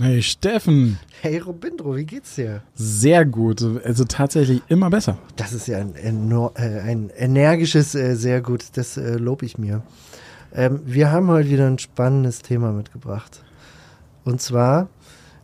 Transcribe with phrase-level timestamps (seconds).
[0.00, 2.62] Hey Steffen, hey Robindro, wie geht's dir?
[2.76, 3.64] sehr gut.
[3.84, 5.18] Also tatsächlich immer besser.
[5.34, 5.96] Das ist ja ein,
[6.54, 9.82] äh, ein energisches, äh, sehr gut, das äh, lobe ich mir.
[10.54, 13.42] Ähm, wir haben heute wieder ein spannendes Thema mitgebracht.
[14.24, 14.88] Und zwar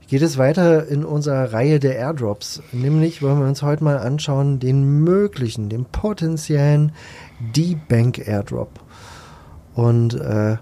[0.07, 2.63] geht es weiter in unserer Reihe der Airdrops.
[2.71, 6.93] Nämlich wollen wir uns heute mal anschauen den möglichen, den potenziellen
[7.57, 8.79] D-Bank Airdrop.
[9.75, 10.59] Und äh,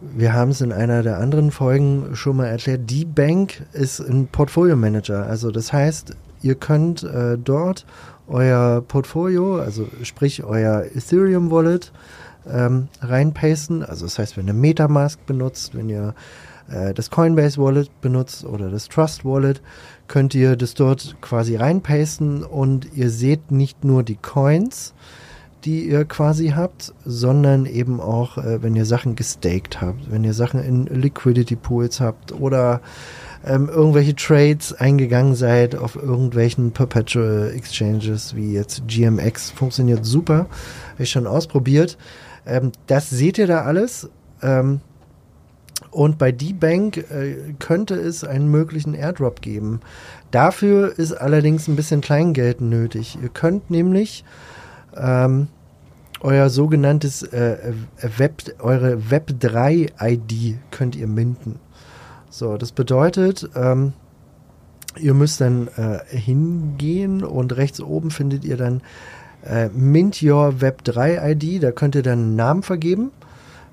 [0.00, 2.82] wir haben es in einer der anderen Folgen schon mal erklärt.
[2.90, 5.26] Die Bank ist ein Portfolio Manager.
[5.26, 7.84] Also das heißt, ihr könnt äh, dort
[8.28, 11.92] euer Portfolio, also sprich euer Ethereum Wallet,
[12.46, 13.82] ähm, reinpasten.
[13.82, 16.14] Also das heißt, wenn ihr Metamask benutzt, wenn ihr
[16.70, 19.60] äh, das Coinbase Wallet benutzt oder das Trust Wallet,
[20.06, 24.94] könnt ihr das dort quasi reinpasten und ihr seht nicht nur die Coins,
[25.64, 30.34] die ihr quasi habt, sondern eben auch, äh, wenn ihr Sachen gestaked habt, wenn ihr
[30.34, 32.80] Sachen in Liquidity Pools habt oder
[33.44, 40.46] ähm, irgendwelche Trades eingegangen seid auf irgendwelchen Perpetual Exchanges wie jetzt GMX, funktioniert super,
[40.92, 41.98] habe ich schon ausprobiert.
[42.46, 44.08] Ähm, das seht ihr da alles.
[44.42, 44.80] Ähm,
[45.90, 49.80] und bei D-Bank äh, könnte es einen möglichen Airdrop geben.
[50.30, 53.18] Dafür ist allerdings ein bisschen Kleingeld nötig.
[53.22, 54.24] Ihr könnt nämlich
[54.98, 55.48] ähm,
[56.20, 57.72] euer sogenanntes äh,
[58.16, 61.60] Web, eure Web3-ID könnt ihr minden.
[62.30, 63.92] So, das bedeutet, ähm,
[64.98, 68.82] ihr müsst dann äh, hingehen und rechts oben findet ihr dann
[69.44, 71.60] äh, Mint Your Web3-ID.
[71.60, 73.12] Da könnt ihr dann einen Namen vergeben.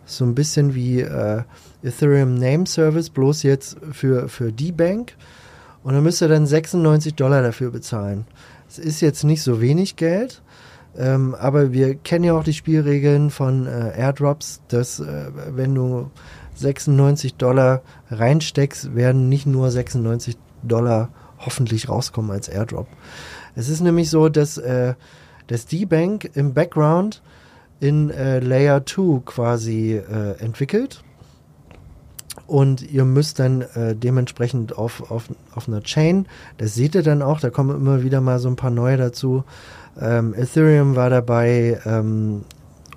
[0.06, 1.42] So ein bisschen wie äh,
[1.84, 5.16] Ethereum Name Service, bloß jetzt für, für die Bank.
[5.84, 8.26] Und dann müsst ihr dann 96 Dollar dafür bezahlen.
[8.68, 10.42] Es ist jetzt nicht so wenig Geld,
[10.98, 16.12] ähm, aber wir kennen ja auch die Spielregeln von äh, Airdrops, dass äh, wenn du
[16.56, 22.88] 96 Dollar reinsteckst, werden nicht nur 96 Dollar hoffentlich rauskommen als Airdrop.
[23.56, 24.96] Es ist nämlich so, dass, äh,
[25.48, 27.22] dass die Bank im Background
[27.80, 31.04] in äh, Layer 2 quasi äh, entwickelt.
[32.48, 37.22] Und ihr müsst dann äh, dementsprechend auf, auf, auf einer Chain, das seht ihr dann
[37.22, 39.44] auch, da kommen immer wieder mal so ein paar neue dazu.
[40.00, 42.44] Ähm, Ethereum war dabei ähm,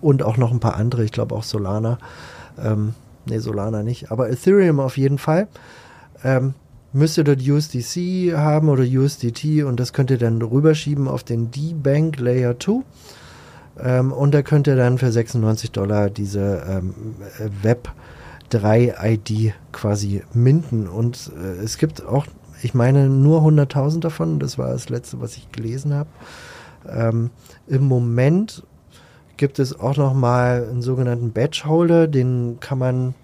[0.00, 1.98] und auch noch ein paar andere, ich glaube auch Solana.
[2.62, 2.94] Ähm,
[3.26, 5.48] ne, Solana nicht, aber Ethereum auf jeden Fall.
[6.24, 6.54] Ähm,
[6.92, 11.50] müsst ihr dort USDC haben oder USDT und das könnt ihr dann rüberschieben auf den
[11.50, 12.82] D-Bank Layer 2.
[13.80, 16.94] Ähm, und da könnt ihr dann für 96 Dollar diese ähm,
[17.62, 17.92] Web
[18.50, 20.86] 3 ID quasi minden.
[20.86, 22.26] Und äh, es gibt auch,
[22.62, 24.38] ich meine, nur 100.000 davon.
[24.38, 26.08] Das war das letzte, was ich gelesen habe.
[26.88, 27.30] Ähm,
[27.66, 28.62] Im Moment
[29.36, 32.08] gibt es auch noch mal einen sogenannten Badge Holder.
[32.08, 33.14] Den kann man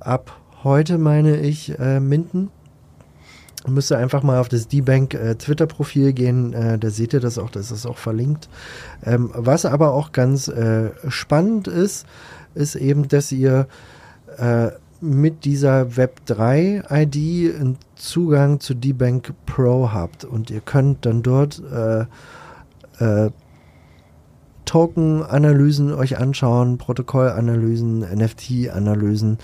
[0.00, 2.50] ab heute, meine ich, äh, minden.
[3.66, 7.36] Müsst ihr einfach mal auf das D-Bank äh, Twitter-Profil gehen, äh, da seht ihr das
[7.36, 8.48] auch, das ist auch verlinkt.
[9.04, 12.06] Ähm, was aber auch ganz äh, spannend ist,
[12.54, 13.68] ist eben, dass ihr
[14.38, 14.70] äh,
[15.00, 22.04] mit dieser Web3-ID einen Zugang zu D-Bank Pro habt und ihr könnt dann dort äh,
[23.02, 23.30] äh,
[24.66, 29.38] Token-Analysen euch anschauen, Protokollanalysen, NFT-Analysen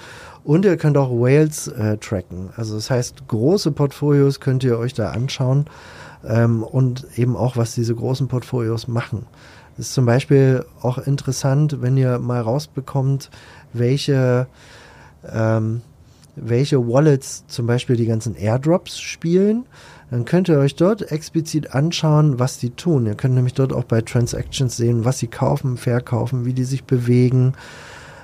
[0.45, 2.51] und ihr könnt auch Whales äh, tracken.
[2.55, 5.65] Also das heißt, große Portfolios könnt ihr euch da anschauen
[6.25, 9.27] ähm, und eben auch, was diese großen Portfolios machen.
[9.77, 13.31] Das ist zum Beispiel auch interessant, wenn ihr mal rausbekommt,
[13.79, 14.47] welche,
[15.31, 15.83] ähm,
[16.37, 19.67] welche Wallets zum Beispiel die ganzen Airdrops spielen.
[20.11, 23.07] Dann könnt ihr euch dort explizit anschauen, was die tun.
[23.07, 26.85] Ihr könnt nämlich dort auch bei Transactions sehen, was sie kaufen, verkaufen, wie die sich
[26.85, 27.55] bewegen.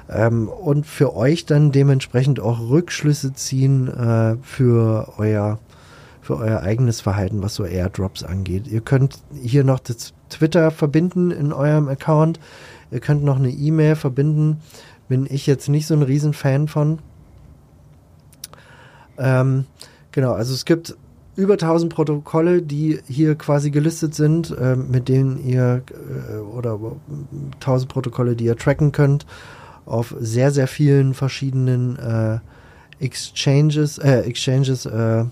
[0.09, 5.59] Ähm, und für euch dann dementsprechend auch Rückschlüsse ziehen äh, für euer
[6.23, 8.69] für euer eigenes Verhalten, was so Airdrops angeht.
[8.69, 12.39] Ihr könnt hier noch das Twitter verbinden in eurem Account.
[12.93, 14.61] Ihr könnt noch eine E-Mail verbinden.
[15.13, 16.99] Bin ich jetzt nicht so ein Riesenfan von.
[19.19, 19.67] Ähm,
[20.11, 20.97] genau, also es gibt
[21.37, 25.83] über 1000 Protokolle, die hier quasi gelistet sind, äh, mit denen ihr
[26.31, 26.79] äh, oder
[27.61, 29.27] 1000 Protokolle, die ihr tracken könnt
[29.85, 32.39] auf sehr, sehr vielen verschiedenen äh,
[32.99, 35.27] Exchanges, äh, Exchanges, äh,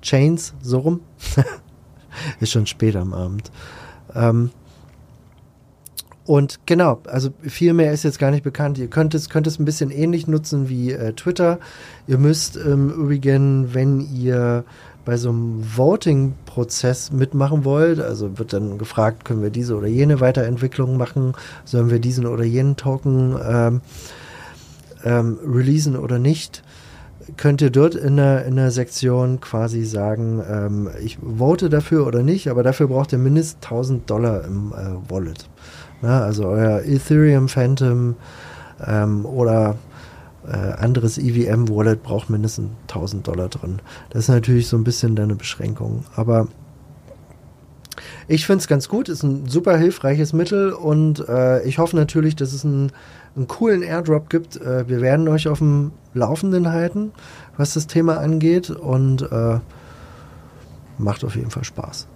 [0.00, 1.00] Chains, so rum.
[2.40, 3.52] ist schon spät am Abend.
[4.14, 4.52] Ähm,
[6.26, 8.78] und genau, also viel mehr ist jetzt gar nicht bekannt.
[8.78, 11.58] Ihr könnt es, könnt es ein bisschen ähnlich nutzen wie äh, Twitter.
[12.08, 14.64] Ihr müsst im Übrigen, wenn ihr
[15.04, 20.20] bei so einem Voting-Prozess mitmachen wollt, also wird dann gefragt, können wir diese oder jene
[20.20, 21.34] Weiterentwicklung machen,
[21.64, 23.80] sollen wir diesen oder jenen Token ähm,
[25.04, 26.64] ähm, releasen oder nicht,
[27.36, 32.24] könnt ihr dort in der, in der Sektion quasi sagen, ähm, ich vote dafür oder
[32.24, 35.48] nicht, aber dafür braucht ihr mindestens 1000 Dollar im äh, Wallet.
[36.06, 38.14] Na, also euer Ethereum Phantom
[38.86, 39.74] ähm, oder
[40.46, 43.80] äh, anderes EVM-Wallet braucht mindestens 1000 Dollar drin.
[44.10, 46.04] Das ist natürlich so ein bisschen deine Beschränkung.
[46.14, 46.46] Aber
[48.28, 52.36] ich finde es ganz gut, ist ein super hilfreiches Mittel und äh, ich hoffe natürlich,
[52.36, 52.92] dass es einen,
[53.34, 54.60] einen coolen Airdrop gibt.
[54.60, 57.10] Äh, wir werden euch auf dem Laufenden halten,
[57.56, 59.58] was das Thema angeht und äh,
[60.98, 62.06] macht auf jeden Fall Spaß.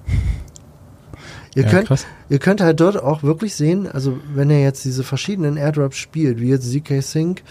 [1.55, 2.07] Ihr, Ja, könnt, krass.
[2.29, 6.41] ihr könnt halt dort auch wirklich sehen, also wenn ihr jetzt diese verschiedenen Airdrops spielt,
[6.41, 7.43] wie jetzt ZK Sync,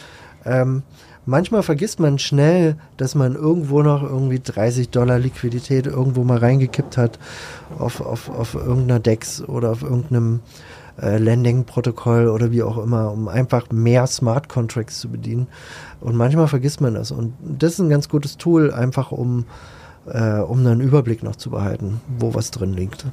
[0.45, 0.83] ähm,
[1.25, 6.97] manchmal vergisst man schnell, dass man irgendwo noch irgendwie 30 Dollar Liquidität irgendwo mal reingekippt
[6.97, 7.19] hat
[7.77, 10.39] auf, auf, auf irgendeiner DEX oder auf irgendeinem
[11.01, 15.47] äh, Landing-Protokoll oder wie auch immer, um einfach mehr Smart Contracts zu bedienen.
[16.01, 17.11] Und manchmal vergisst man das.
[17.11, 19.45] Und das ist ein ganz gutes Tool, einfach um,
[20.07, 23.05] äh, um einen Überblick noch zu behalten, wo was drin liegt.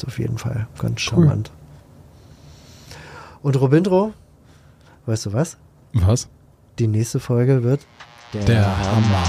[0.00, 1.24] Ist auf jeden Fall ganz Cool.
[1.26, 1.50] charmant.
[3.42, 4.14] Und Robindro,
[5.04, 5.58] weißt du was?
[5.92, 6.26] Was?
[6.78, 7.82] Die nächste Folge wird
[8.32, 9.22] Der Hammer.